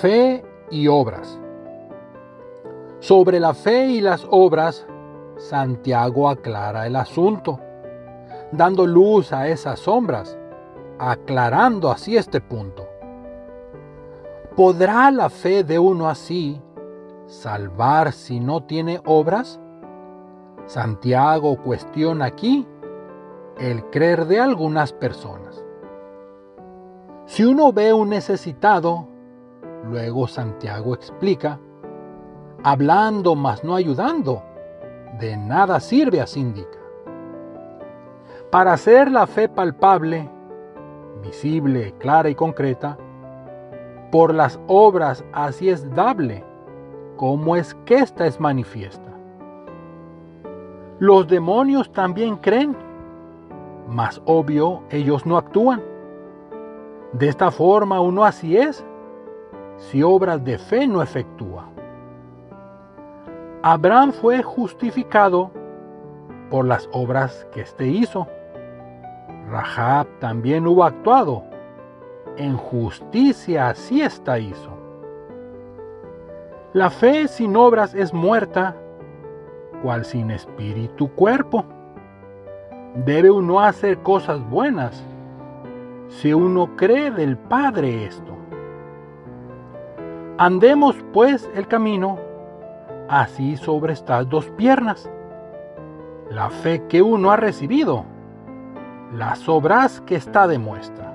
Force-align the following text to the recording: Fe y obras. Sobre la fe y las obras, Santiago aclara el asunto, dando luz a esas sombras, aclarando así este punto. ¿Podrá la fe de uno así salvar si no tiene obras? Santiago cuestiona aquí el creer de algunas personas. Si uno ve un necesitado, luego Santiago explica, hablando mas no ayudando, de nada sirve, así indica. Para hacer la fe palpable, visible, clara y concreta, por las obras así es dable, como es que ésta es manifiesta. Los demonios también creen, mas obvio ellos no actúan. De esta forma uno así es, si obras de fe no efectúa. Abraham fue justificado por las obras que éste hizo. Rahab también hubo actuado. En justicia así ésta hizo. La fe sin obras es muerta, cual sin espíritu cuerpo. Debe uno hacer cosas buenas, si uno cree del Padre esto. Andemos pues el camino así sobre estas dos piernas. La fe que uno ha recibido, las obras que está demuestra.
Fe 0.00 0.42
y 0.70 0.88
obras. 0.88 1.38
Sobre 2.98 3.38
la 3.38 3.52
fe 3.52 3.86
y 3.86 4.00
las 4.00 4.26
obras, 4.30 4.86
Santiago 5.36 6.28
aclara 6.28 6.86
el 6.86 6.96
asunto, 6.96 7.60
dando 8.50 8.86
luz 8.86 9.32
a 9.32 9.46
esas 9.48 9.80
sombras, 9.80 10.36
aclarando 10.98 11.90
así 11.90 12.16
este 12.16 12.40
punto. 12.40 12.88
¿Podrá 14.56 15.10
la 15.10 15.28
fe 15.28 15.62
de 15.62 15.78
uno 15.78 16.08
así 16.08 16.60
salvar 17.26 18.12
si 18.12 18.40
no 18.40 18.64
tiene 18.64 19.00
obras? 19.04 19.60
Santiago 20.66 21.62
cuestiona 21.62 22.24
aquí 22.24 22.66
el 23.58 23.84
creer 23.90 24.24
de 24.26 24.40
algunas 24.40 24.92
personas. 24.92 25.62
Si 27.26 27.44
uno 27.44 27.72
ve 27.72 27.92
un 27.92 28.08
necesitado, 28.08 29.11
luego 29.84 30.26
Santiago 30.26 30.94
explica, 30.94 31.58
hablando 32.62 33.34
mas 33.34 33.64
no 33.64 33.74
ayudando, 33.74 34.42
de 35.18 35.36
nada 35.36 35.80
sirve, 35.80 36.20
así 36.20 36.40
indica. 36.40 36.78
Para 38.50 38.74
hacer 38.74 39.10
la 39.10 39.26
fe 39.26 39.48
palpable, 39.48 40.28
visible, 41.22 41.94
clara 41.98 42.28
y 42.28 42.34
concreta, 42.34 42.98
por 44.10 44.34
las 44.34 44.60
obras 44.66 45.24
así 45.32 45.70
es 45.70 45.88
dable, 45.94 46.44
como 47.16 47.56
es 47.56 47.74
que 47.86 47.96
ésta 47.96 48.26
es 48.26 48.38
manifiesta. 48.40 49.10
Los 50.98 51.26
demonios 51.26 51.90
también 51.92 52.36
creen, 52.36 52.76
mas 53.88 54.20
obvio 54.24 54.82
ellos 54.90 55.26
no 55.26 55.36
actúan. 55.36 55.82
De 57.12 57.28
esta 57.28 57.50
forma 57.50 58.00
uno 58.00 58.24
así 58.24 58.56
es, 58.56 58.84
si 59.90 60.02
obras 60.02 60.44
de 60.44 60.58
fe 60.58 60.86
no 60.86 61.02
efectúa. 61.02 61.68
Abraham 63.62 64.12
fue 64.12 64.42
justificado 64.42 65.50
por 66.50 66.66
las 66.66 66.88
obras 66.92 67.46
que 67.52 67.62
éste 67.62 67.86
hizo. 67.86 68.28
Rahab 69.50 70.06
también 70.20 70.66
hubo 70.66 70.84
actuado. 70.84 71.44
En 72.36 72.56
justicia 72.56 73.68
así 73.68 74.02
ésta 74.02 74.38
hizo. 74.38 74.70
La 76.72 76.88
fe 76.88 77.28
sin 77.28 77.56
obras 77.56 77.94
es 77.94 78.14
muerta, 78.14 78.76
cual 79.82 80.04
sin 80.04 80.30
espíritu 80.30 81.10
cuerpo. 81.10 81.64
Debe 83.04 83.30
uno 83.30 83.60
hacer 83.60 83.98
cosas 83.98 84.48
buenas, 84.48 85.04
si 86.08 86.32
uno 86.32 86.76
cree 86.76 87.10
del 87.10 87.36
Padre 87.36 88.06
esto. 88.06 88.41
Andemos 90.44 90.96
pues 91.12 91.48
el 91.54 91.68
camino 91.68 92.18
así 93.08 93.56
sobre 93.56 93.92
estas 93.92 94.28
dos 94.28 94.46
piernas. 94.56 95.08
La 96.32 96.50
fe 96.50 96.82
que 96.88 97.00
uno 97.00 97.30
ha 97.30 97.36
recibido, 97.36 98.04
las 99.14 99.48
obras 99.48 100.00
que 100.00 100.16
está 100.16 100.48
demuestra. 100.48 101.11